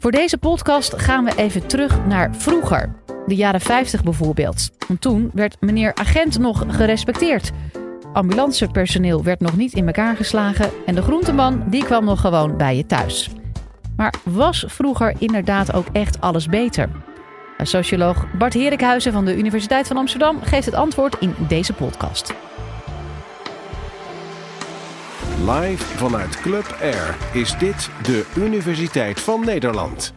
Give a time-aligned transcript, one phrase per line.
[0.00, 2.94] Voor deze podcast gaan we even terug naar vroeger.
[3.26, 4.70] De jaren 50 bijvoorbeeld.
[4.88, 7.50] Want toen werd meneer agent nog gerespecteerd.
[8.12, 12.76] Ambulancepersoneel werd nog niet in elkaar geslagen en de groenteman die kwam nog gewoon bij
[12.76, 13.30] je thuis.
[13.96, 16.88] Maar was vroeger inderdaad ook echt alles beter?
[17.58, 22.34] Socioloog Bart Herikhuizen van de Universiteit van Amsterdam geeft het antwoord in deze podcast.
[25.46, 30.12] Live vanuit Club Air is dit de Universiteit van Nederland.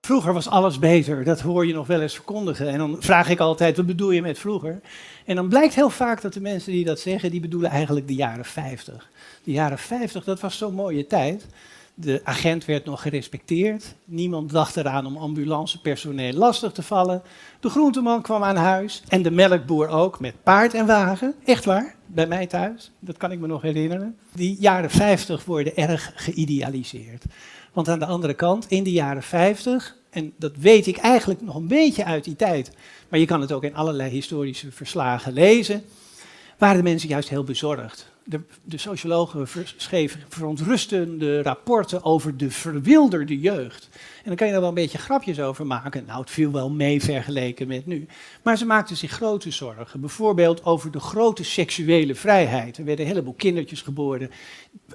[0.00, 2.68] Vroeger was alles beter, dat hoor je nog wel eens verkondigen.
[2.68, 4.80] En dan vraag ik altijd, wat bedoel je met vroeger?
[5.24, 8.14] En dan blijkt heel vaak dat de mensen die dat zeggen, die bedoelen eigenlijk de
[8.14, 9.10] jaren 50.
[9.42, 11.46] De jaren 50, dat was zo'n mooie tijd.
[11.94, 13.94] De agent werd nog gerespecteerd.
[14.04, 17.22] Niemand dacht eraan om ambulancepersoneel lastig te vallen.
[17.60, 19.02] De groenteman kwam aan huis.
[19.08, 21.34] En de melkboer ook, met paard en wagen.
[21.44, 22.90] Echt waar, bij mij thuis.
[22.98, 24.16] Dat kan ik me nog herinneren.
[24.32, 27.24] Die jaren 50 worden erg geïdealiseerd.
[27.72, 31.54] Want aan de andere kant, in de jaren 50, en dat weet ik eigenlijk nog
[31.54, 32.70] een beetje uit die tijd,
[33.08, 35.84] maar je kan het ook in allerlei historische verslagen lezen,
[36.58, 38.12] waren de mensen juist heel bezorgd.
[38.24, 43.88] De, de sociologen schreven verontrustende rapporten over de verwilderde jeugd.
[43.92, 46.04] En dan kan je daar wel een beetje grapjes over maken.
[46.06, 48.06] Nou, het viel wel mee vergeleken met nu.
[48.42, 50.00] Maar ze maakten zich grote zorgen.
[50.00, 52.78] Bijvoorbeeld over de grote seksuele vrijheid.
[52.78, 54.30] Er werden een heleboel kindertjes geboren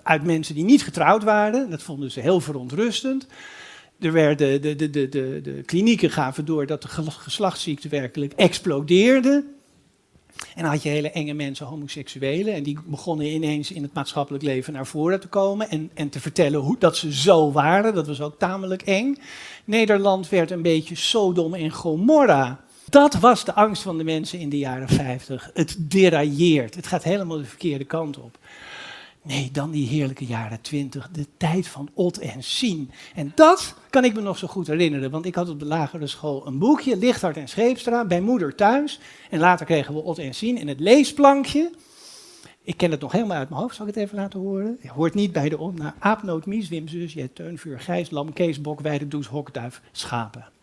[0.04, 1.70] uit mensen die niet getrouwd waren.
[1.70, 3.28] Dat vonden ze heel verontrustend.
[4.00, 9.44] Er werden de, de, de, de, klinieken gaven door dat de geslachtsziekte werkelijk explodeerde.
[10.56, 14.44] En dan had je hele enge mensen, homoseksuelen, en die begonnen ineens in het maatschappelijk
[14.44, 17.94] leven naar voren te komen en, en te vertellen hoe, dat ze zo waren.
[17.94, 19.18] Dat was ook tamelijk eng.
[19.66, 22.60] Nederland werd een beetje Sodom en Gomorra.
[22.90, 25.50] Dat was de angst van de mensen in de jaren 50.
[25.54, 26.76] Het derailleert.
[26.76, 28.38] Het gaat helemaal de verkeerde kant op.
[29.22, 32.92] Nee, dan die heerlijke jaren twintig, de tijd van Ot en Sien.
[33.16, 36.08] En dat kan ik me nog zo goed herinneren, want ik had op de lagere
[36.08, 39.00] school een boekje, Lichthart en Scheepstra, bij moeder thuis.
[39.30, 41.72] En later kregen we Ot en Sien in het leesplankje.
[42.64, 44.78] Ik ken het nog helemaal uit mijn hoofd, zal ik het even laten horen?
[44.82, 48.34] Je hoort niet bij de om naar aapnoot, mies, wim, zus, jij, teunvuur, gijs, lam,
[48.34, 48.82] kees, bok,
[49.30, 50.59] hokduif, schapen.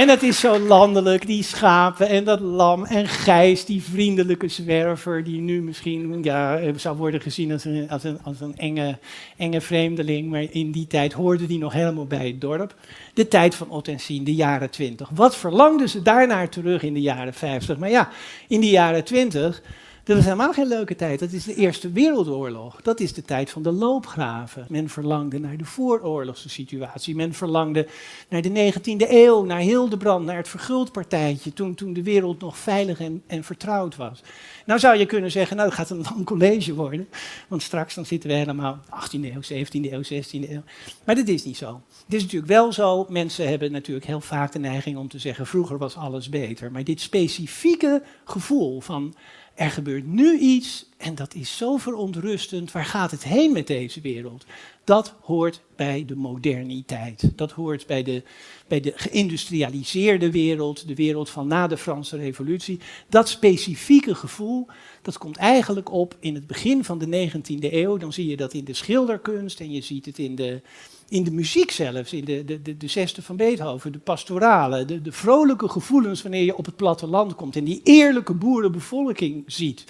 [0.00, 5.24] En het is zo landelijk, die schapen en dat lam en Gijs, die vriendelijke zwerver,
[5.24, 8.98] die nu misschien ja, zou worden gezien als een, als een, als een enge,
[9.36, 12.74] enge vreemdeling, maar in die tijd hoorde die nog helemaal bij het dorp.
[13.14, 15.08] De tijd van Ot en Sien, de jaren twintig.
[15.14, 17.78] Wat verlangden ze daarnaar terug in de jaren vijftig?
[17.78, 18.08] Maar ja,
[18.48, 19.62] in de jaren twintig
[20.04, 21.18] dat is helemaal geen leuke tijd.
[21.18, 22.82] Dat is de Eerste Wereldoorlog.
[22.82, 24.66] Dat is de tijd van de loopgraven.
[24.68, 27.14] Men verlangde naar de vooroorlogse situatie.
[27.14, 27.86] Men verlangde
[28.28, 31.52] naar de 19e eeuw, naar Hildebrand, naar het verguldpartijtje.
[31.52, 34.22] Toen, toen de wereld nog veilig en, en vertrouwd was.
[34.66, 37.08] Nou zou je kunnen zeggen, nou dat gaat een lang college worden.
[37.48, 40.62] Want straks dan zitten we helemaal 18e eeuw, 17e eeuw, 16e eeuw.
[41.04, 41.80] Maar dat is niet zo.
[42.04, 45.46] Het is natuurlijk wel zo, mensen hebben natuurlijk heel vaak de neiging om te zeggen,
[45.46, 46.70] vroeger was alles beter.
[46.70, 49.14] Maar dit specifieke gevoel van
[49.60, 52.72] er gebeurt nu iets en dat is zo verontrustend.
[52.72, 54.44] Waar gaat het heen met deze wereld?
[54.84, 57.30] Dat hoort bij de moderniteit.
[57.36, 58.22] Dat hoort bij de,
[58.68, 62.80] bij de geïndustrialiseerde wereld, de wereld van na de Franse Revolutie.
[63.08, 64.66] Dat specifieke gevoel,
[65.02, 67.96] dat komt eigenlijk op in het begin van de 19e eeuw.
[67.96, 70.62] Dan zie je dat in de schilderkunst en je ziet het in de,
[71.10, 75.02] in de muziek zelfs, in de, de, de, de zesde van Beethoven, de pastorale, de,
[75.02, 79.84] de vrolijke gevoelens wanneer je op het platteland komt en die eerlijke boerenbevolking ziet.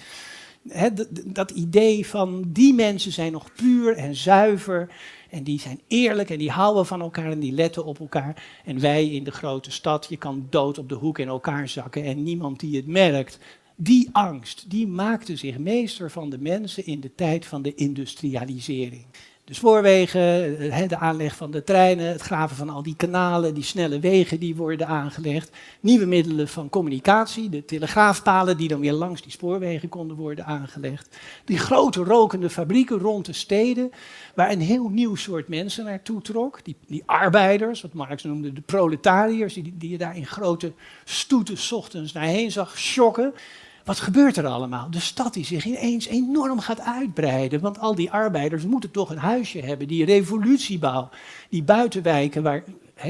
[0.93, 4.89] dat, dat idee van die mensen zijn nog puur en zuiver
[5.29, 8.43] en die zijn eerlijk en die houden van elkaar en die letten op elkaar.
[8.65, 12.03] En wij in de grote stad, je kan dood op de hoek in elkaar zakken
[12.03, 13.39] en niemand die het merkt.
[13.75, 19.05] Die angst, die maakte zich meester van de mensen in de tijd van de industrialisering
[19.43, 23.99] de spoorwegen, de aanleg van de treinen, het graven van al die kanalen, die snelle
[23.99, 29.31] wegen die worden aangelegd, nieuwe middelen van communicatie, de telegraafpalen die dan weer langs die
[29.31, 33.91] spoorwegen konden worden aangelegd, die grote rokende fabrieken rond de steden,
[34.35, 38.61] waar een heel nieuw soort mensen naartoe trok, die, die arbeiders, wat Marx noemde de
[38.61, 40.73] proletariërs, die, die je daar in grote
[41.03, 43.33] stoeten ochtends naar heen zag schokken.
[43.83, 44.91] Wat gebeurt er allemaal?
[44.91, 47.59] De stad die zich ineens enorm gaat uitbreiden.
[47.61, 49.87] Want al die arbeiders moeten toch een huisje hebben.
[49.87, 51.09] Die revolutiebouw,
[51.49, 52.63] die buitenwijken waar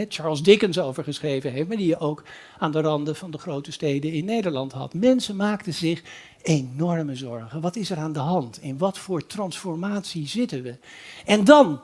[0.09, 2.23] Charles Dickens over geschreven heeft, maar die je ook
[2.57, 4.93] aan de randen van de grote steden in Nederland had.
[4.93, 6.03] Mensen maakten zich
[6.41, 7.61] enorme zorgen.
[7.61, 8.61] Wat is er aan de hand?
[8.61, 10.77] In wat voor transformatie zitten we?
[11.25, 11.81] En dan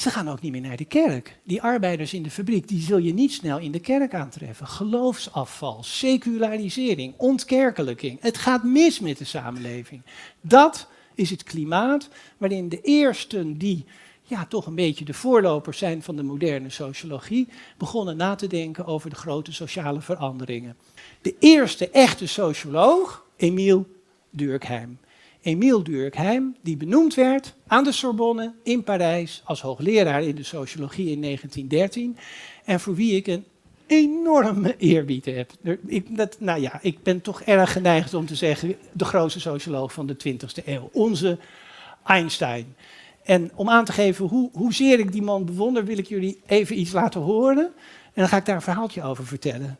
[0.00, 1.38] ze gaan ook niet meer naar de kerk.
[1.44, 4.66] Die arbeiders in de fabriek, die zul je niet snel in de kerk aantreffen.
[4.66, 8.20] Geloofsafval, secularisering, ontkerkelijking.
[8.20, 10.02] Het gaat mis met de samenleving.
[10.40, 12.08] Dat is het klimaat
[12.38, 13.84] waarin de eersten die
[14.22, 17.48] ja, toch een beetje de voorlopers zijn van de moderne sociologie,
[17.78, 20.76] begonnen na te denken over de grote sociale veranderingen.
[21.22, 23.84] De eerste echte socioloog, Emile
[24.30, 24.98] Durkheim.
[25.42, 31.10] Emile Durkheim, die benoemd werd aan de Sorbonne in Parijs als hoogleraar in de sociologie
[31.10, 32.16] in 1913
[32.64, 33.44] en voor wie ik een
[33.86, 35.50] enorme eerbied heb.
[35.86, 39.92] Ik, dat, nou ja, ik ben toch erg geneigd om te zeggen de grootste socioloog
[39.92, 41.38] van de 20e eeuw, onze
[42.04, 42.74] Einstein.
[43.24, 46.78] En om aan te geven hoe, hoezeer ik die man bewonder, wil ik jullie even
[46.78, 47.64] iets laten horen.
[48.04, 49.78] En dan ga ik daar een verhaaltje over vertellen.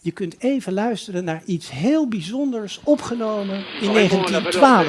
[0.00, 4.86] Je kunt even luisteren naar iets heel bijzonders opgenomen in 1912.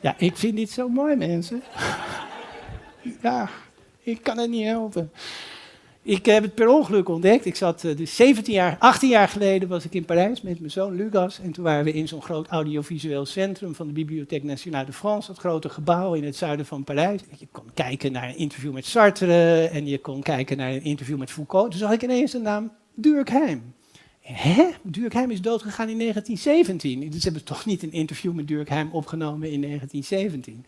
[0.00, 1.62] Ja, ik vind dit zo mooi, mensen.
[3.22, 3.48] Ja,
[4.02, 5.12] ik kan het niet helpen.
[6.06, 7.44] Ik heb het per ongeluk ontdekt.
[7.44, 10.70] Ik zat uh, dus 17 jaar, 18 jaar geleden was ik in Parijs met mijn
[10.70, 11.40] zoon Lucas.
[11.40, 15.28] En toen waren we in zo'n groot audiovisueel centrum van de Bibliothèque Nationale de France.
[15.28, 17.20] Dat grote gebouw in het zuiden van Parijs.
[17.38, 21.18] Je kon kijken naar een interview met Sartre en je kon kijken naar een interview
[21.18, 21.70] met Foucault.
[21.70, 23.74] Toen zag ik ineens de naam Durkheim.
[24.20, 24.70] Hè?
[24.82, 27.10] Durkheim is doodgegaan in 1917.
[27.10, 30.66] Dus hebben ze toch niet een interview met Durkheim opgenomen in 1917.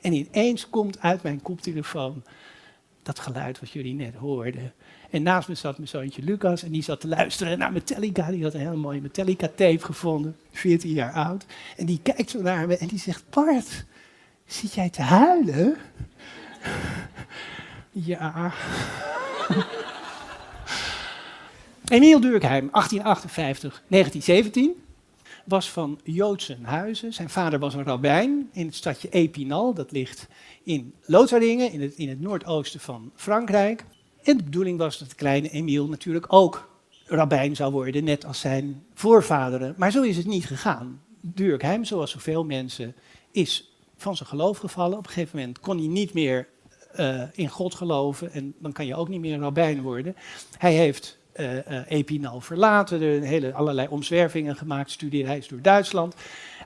[0.00, 2.22] En ineens komt uit mijn koptelefoon
[3.06, 4.72] dat geluid wat jullie net hoorden.
[5.10, 8.30] En naast me zat mijn zoontje Lucas en die zat te luisteren naar Metallica.
[8.30, 11.46] Die had een hele mooie Metallica-tape gevonden, 14 jaar oud.
[11.76, 13.84] En die kijkt zo naar me en die zegt, Bart,
[14.46, 15.76] zit jij te huilen?
[18.10, 18.52] ja.
[21.88, 24.85] Emiel Durkheim, 1858, 1917
[25.46, 27.12] was van Joodse huizen.
[27.12, 30.26] Zijn vader was een rabbijn in het stadje Epinal, dat ligt
[30.62, 33.84] in Lotharingen, in het, in het noordoosten van Frankrijk.
[34.22, 36.68] En de bedoeling was dat de kleine Emiel natuurlijk ook
[37.04, 39.74] rabbijn zou worden, net als zijn voorvaderen.
[39.76, 41.02] Maar zo is het niet gegaan.
[41.20, 42.94] Durkheim, zoals zoveel mensen,
[43.30, 44.98] is van zijn geloof gevallen.
[44.98, 46.48] Op een gegeven moment kon hij niet meer
[47.00, 50.16] uh, in God geloven en dan kan je ook niet meer een rabbijn worden.
[50.58, 56.14] Hij heeft uh, uh, Epinal verlaten, er hele, allerlei omzwervingen gemaakt, studiereis door Duitsland.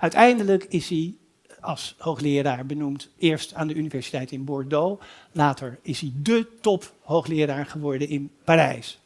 [0.00, 1.14] Uiteindelijk is hij
[1.60, 7.66] als hoogleraar benoemd, eerst aan de universiteit in Bordeaux, later is hij de top hoogleraar
[7.66, 9.00] geworden in Parijs.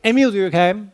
[0.00, 0.90] Emile Durkheim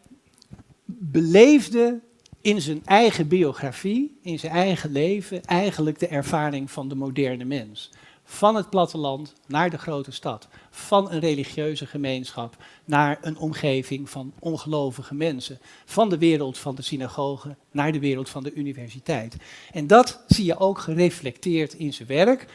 [0.85, 2.01] beleefde
[2.41, 7.91] in zijn eigen biografie, in zijn eigen leven, eigenlijk de ervaring van de moderne mens
[8.25, 14.33] van het platteland naar de grote stad, van een religieuze gemeenschap naar een omgeving van
[14.39, 19.37] ongelovige mensen, van de wereld van de synagoge naar de wereld van de universiteit.
[19.73, 22.47] En dat zie je ook gereflecteerd in zijn werk.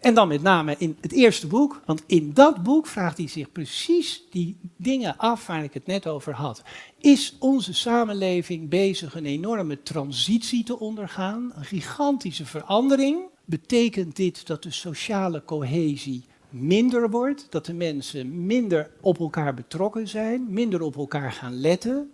[0.00, 3.52] En dan met name in het eerste boek, want in dat boek vraagt hij zich
[3.52, 6.62] precies die dingen af waar ik het net over had.
[6.98, 13.34] Is onze samenleving bezig een enorme transitie te ondergaan, een gigantische verandering?
[13.46, 20.08] Betekent dit dat de sociale cohesie minder wordt, dat de mensen minder op elkaar betrokken
[20.08, 22.10] zijn, minder op elkaar gaan letten.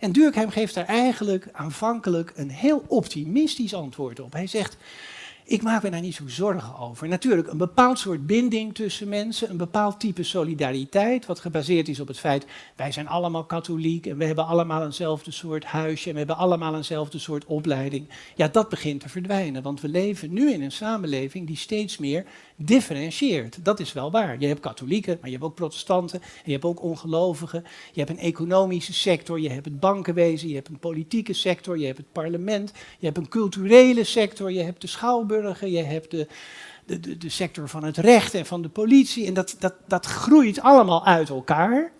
[0.00, 4.32] En Durkheim geeft daar eigenlijk aanvankelijk een heel optimistisch antwoord op.
[4.32, 4.76] Hij zegt,
[5.48, 7.08] ik maak me daar niet zo zorgen over.
[7.08, 12.08] Natuurlijk, een bepaald soort binding tussen mensen, een bepaald type solidariteit, wat gebaseerd is op
[12.08, 16.18] het feit, wij zijn allemaal katholiek en we hebben allemaal eenzelfde soort huisje en we
[16.18, 18.08] hebben allemaal eenzelfde soort opleiding.
[18.36, 22.24] Ja, dat begint te verdwijnen, want we leven nu in een samenleving die steeds meer
[22.56, 23.64] differentieert.
[23.64, 24.40] Dat is wel waar.
[24.40, 27.64] Je hebt katholieken, maar je hebt ook protestanten, en je hebt ook ongelovigen.
[27.92, 31.86] Je hebt een economische sector, je hebt het bankenwezen, je hebt een politieke sector, je
[31.86, 34.86] hebt het parlement, je hebt een culturele sector, je hebt de
[35.60, 36.26] je hebt de,
[36.86, 39.26] de, de, de sector van het recht en van de politie.
[39.26, 41.92] En dat, dat, dat groeit allemaal uit elkaar.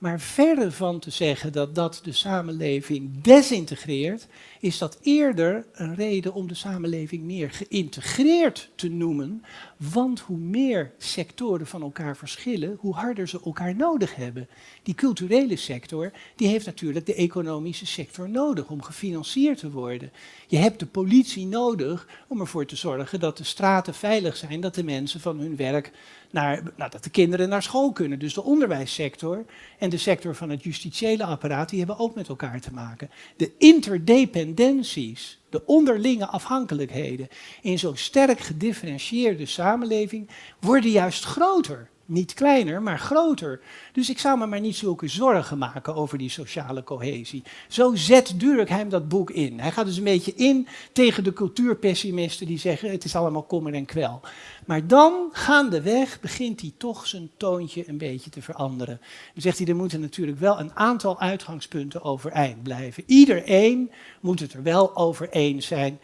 [0.00, 4.26] Maar verder van te zeggen dat dat de samenleving desintegreert,
[4.60, 9.44] is dat eerder een reden om de samenleving meer geïntegreerd te noemen.
[9.76, 14.48] Want hoe meer sectoren van elkaar verschillen, hoe harder ze elkaar nodig hebben.
[14.82, 20.12] Die culturele sector, die heeft natuurlijk de economische sector nodig om gefinancierd te worden.
[20.46, 24.74] Je hebt de politie nodig om ervoor te zorgen dat de straten veilig zijn, dat
[24.74, 25.92] de mensen van hun werk
[26.30, 28.18] naar, nou, dat de kinderen naar school kunnen.
[28.18, 29.44] Dus de onderwijssector
[29.78, 33.10] en de sector van het justitiële apparaat, die hebben ook met elkaar te maken.
[33.36, 37.28] De interdependenties, de onderlinge afhankelijkheden
[37.62, 40.28] in zo'n sterk gedifferentieerde samenleving
[40.60, 41.88] worden juist groter.
[42.10, 43.60] Niet kleiner, maar groter.
[43.92, 47.42] Dus ik zou me maar niet zulke zorgen maken over die sociale cohesie.
[47.68, 49.60] Zo zet Durkheim dat boek in.
[49.60, 53.74] Hij gaat dus een beetje in tegen de cultuurpessimisten die zeggen het is allemaal kommer
[53.74, 54.20] en kwel.
[54.66, 59.00] Maar dan, gaandeweg, begint hij toch zijn toontje een beetje te veranderen.
[59.32, 63.02] Dan zegt hij, er moeten natuurlijk wel een aantal uitgangspunten overeind blijven.
[63.06, 63.90] Iedereen
[64.20, 66.00] moet het er wel over eens zijn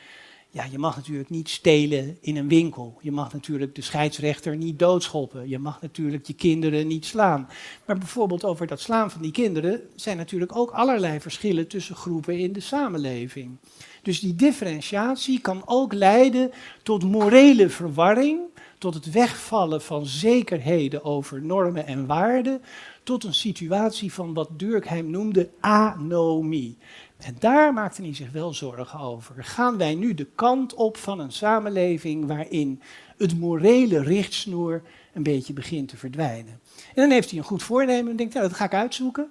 [0.56, 2.98] ja, je mag natuurlijk niet stelen in een winkel.
[3.00, 5.48] Je mag natuurlijk de scheidsrechter niet doodschoppen.
[5.48, 7.48] Je mag natuurlijk je kinderen niet slaan.
[7.86, 12.38] Maar bijvoorbeeld over dat slaan van die kinderen zijn natuurlijk ook allerlei verschillen tussen groepen
[12.38, 13.56] in de samenleving.
[14.02, 16.50] Dus die differentiatie kan ook leiden
[16.82, 18.40] tot morele verwarring,
[18.78, 22.62] tot het wegvallen van zekerheden over normen en waarden,
[23.02, 26.76] tot een situatie van wat Durkheim noemde anomie.
[27.16, 29.44] En daar maakte hij zich wel zorgen over.
[29.44, 32.80] Gaan wij nu de kant op van een samenleving waarin
[33.16, 34.82] het morele richtsnoer
[35.12, 36.60] een beetje begint te verdwijnen?
[36.76, 39.30] En dan heeft hij een goed voornemen en denkt, nou, dat ga ik uitzoeken.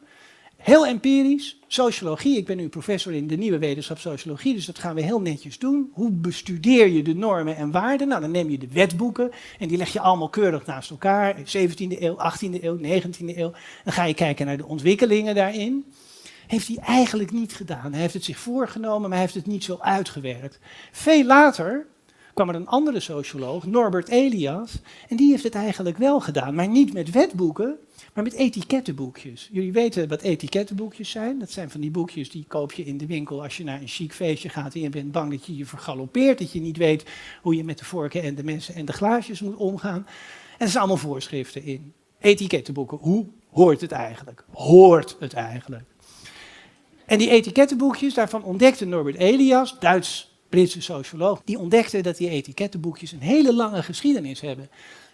[0.57, 2.37] Heel empirisch, sociologie.
[2.37, 5.59] Ik ben nu professor in de nieuwe wetenschap sociologie, dus dat gaan we heel netjes
[5.59, 5.89] doen.
[5.93, 8.07] Hoe bestudeer je de normen en waarden?
[8.07, 11.35] Nou, dan neem je de wetboeken en die leg je allemaal keurig naast elkaar.
[11.39, 13.51] 17e eeuw, 18e eeuw, 19e eeuw.
[13.83, 15.85] Dan ga je kijken naar de ontwikkelingen daarin
[16.47, 17.91] heeft hij eigenlijk niet gedaan.
[17.91, 20.59] Hij heeft het zich voorgenomen, maar hij heeft het niet zo uitgewerkt.
[20.91, 21.85] Veel later
[22.33, 26.67] kwam er een andere socioloog, Norbert Elias, en die heeft het eigenlijk wel gedaan, maar
[26.67, 27.77] niet met wetboeken,
[28.13, 29.49] maar met etikettenboekjes.
[29.51, 31.39] Jullie weten wat etikettenboekjes zijn.
[31.39, 33.87] Dat zijn van die boekjes die koop je in de winkel als je naar een
[33.87, 37.05] chic feestje gaat en je bent bang dat je je vergalopeert, dat je niet weet
[37.41, 40.05] hoe je met de vorken en de messen en de glaasjes moet omgaan.
[40.57, 41.93] En er zijn allemaal voorschriften in.
[42.19, 42.97] Etikettenboeken.
[42.97, 44.45] Hoe hoort het eigenlijk?
[44.51, 45.83] Hoort het eigenlijk?
[47.05, 53.19] En die etikettenboekjes, daarvan ontdekte Norbert Elias, Duits-Britse socioloog, die ontdekte dat die etikettenboekjes een
[53.19, 54.69] hele lange geschiedenis hebben.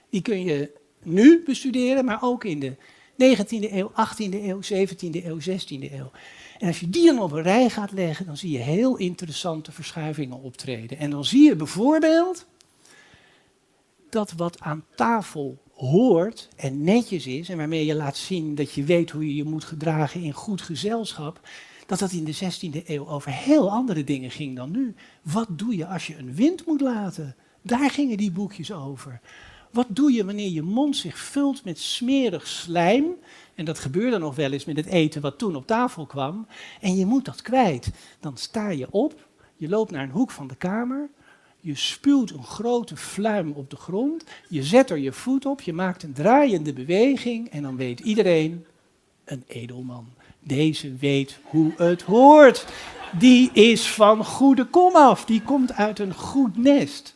[0.09, 0.71] Die kun je
[1.03, 2.75] nu bestuderen, maar ook in de
[3.13, 6.11] 19e eeuw, 18e eeuw, 17e eeuw, 16e eeuw.
[6.59, 9.71] En als je die dan op een rij gaat leggen, dan zie je heel interessante
[9.71, 10.97] verschuivingen optreden.
[10.97, 12.45] En dan zie je bijvoorbeeld
[14.09, 18.83] dat wat aan tafel hoort en netjes is, en waarmee je laat zien dat je
[18.83, 21.39] weet hoe je je moet gedragen in goed gezelschap,
[21.91, 24.95] dat dat in de 16e eeuw over heel andere dingen ging dan nu.
[25.21, 27.35] Wat doe je als je een wind moet laten?
[27.61, 29.19] Daar gingen die boekjes over.
[29.71, 33.05] Wat doe je wanneer je mond zich vult met smerig slijm?
[33.55, 36.47] En dat gebeurde nog wel eens met het eten wat toen op tafel kwam.
[36.81, 37.91] En je moet dat kwijt.
[38.19, 41.09] Dan sta je op, je loopt naar een hoek van de kamer.
[41.59, 44.23] Je spuwt een grote fluim op de grond.
[44.49, 47.49] Je zet er je voet op, je maakt een draaiende beweging.
[47.49, 48.65] En dan weet iedereen,
[49.25, 50.07] een edelman.
[50.43, 52.65] Deze weet hoe het hoort.
[53.19, 55.25] Die is van goede kom af.
[55.25, 57.15] Die komt uit een goed nest.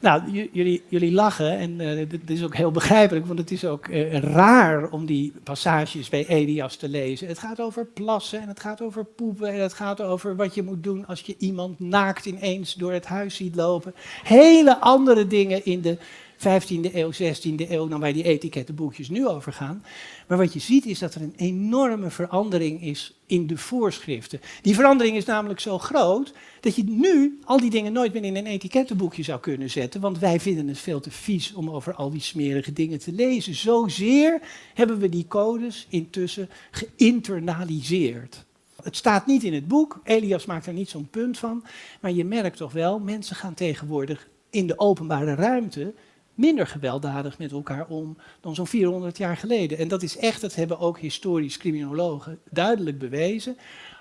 [0.00, 3.88] Nou, jullie, jullie lachen en uh, dit is ook heel begrijpelijk, want het is ook
[3.88, 7.28] uh, raar om die passages bij Elias te lezen.
[7.28, 10.62] Het gaat over plassen en het gaat over poepen en het gaat over wat je
[10.62, 13.94] moet doen als je iemand naakt ineens door het huis ziet lopen.
[14.22, 15.98] Hele andere dingen in de
[16.38, 19.84] 15e eeuw, 16e eeuw dan waar die etikettenboekjes nu over gaan.
[20.26, 24.40] Maar wat je ziet is dat er een enorme verandering is in de voorschriften.
[24.62, 28.36] Die verandering is namelijk zo groot dat je nu al die dingen nooit meer in
[28.36, 30.00] een etikettenboekje zou kunnen zetten.
[30.00, 33.54] Want wij vinden het veel te vies om over al die smerige dingen te lezen.
[33.54, 34.40] Zozeer
[34.74, 38.46] hebben we die codes intussen geïnternaliseerd.
[38.82, 41.64] Het staat niet in het boek, Elias maakt er niet zo'n punt van,
[42.00, 45.94] maar je merkt toch wel, mensen gaan tegenwoordig in de openbare ruimte
[46.38, 49.78] minder gewelddadig met elkaar om dan zo'n 400 jaar geleden.
[49.78, 53.56] En dat is echt, dat hebben ook historisch criminologen duidelijk bewezen.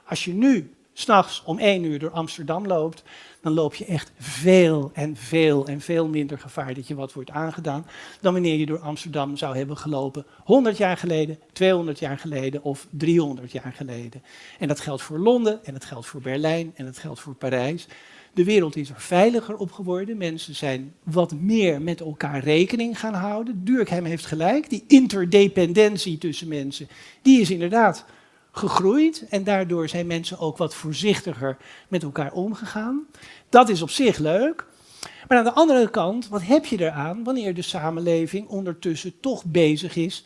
[0.05, 3.03] Als je nu s'nachts om één uur door Amsterdam loopt,
[3.41, 7.29] dan loop je echt veel en veel en veel minder gevaar dat je wat wordt
[7.29, 7.85] aangedaan
[8.21, 12.87] dan wanneer je door Amsterdam zou hebben gelopen 100 jaar geleden, 200 jaar geleden of
[12.89, 14.23] 300 jaar geleden.
[14.59, 17.87] En dat geldt voor Londen en dat geldt voor Berlijn en dat geldt voor Parijs.
[18.37, 20.17] De wereld is er veiliger op geworden.
[20.17, 23.63] Mensen zijn wat meer met elkaar rekening gaan houden.
[23.63, 24.69] Durkheim heeft gelijk.
[24.69, 26.87] Die interdependentie tussen mensen,
[27.21, 28.05] die is inderdaad
[28.51, 29.25] gegroeid.
[29.29, 33.05] En daardoor zijn mensen ook wat voorzichtiger met elkaar omgegaan.
[33.49, 34.65] Dat is op zich leuk.
[35.27, 39.95] Maar aan de andere kant, wat heb je eraan wanneer de samenleving ondertussen toch bezig
[39.95, 40.25] is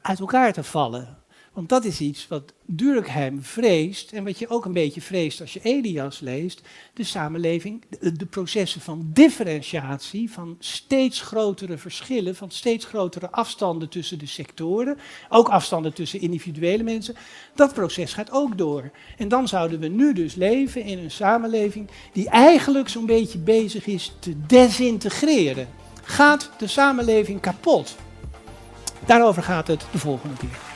[0.00, 1.18] uit elkaar te vallen?
[1.56, 5.52] Want dat is iets wat Durkheim vreest en wat je ook een beetje vreest als
[5.52, 6.62] je Elias leest.
[6.94, 14.18] De samenleving, de, processen van differentiatie, van steeds grotere verschillen, van steeds grotere afstanden tussen
[14.18, 14.98] de sectoren,
[15.28, 17.14] ook afstanden tussen individuele mensen.
[17.54, 18.90] Dat proces gaat ook door.
[19.16, 23.86] En dan zouden we nu dus leven in een samenleving die eigenlijk zo'n beetje bezig
[23.86, 25.68] is te desintegreren.
[26.02, 27.96] Gaat de samenleving kapot?
[29.06, 30.75] Daarover gaat het de volgende keer.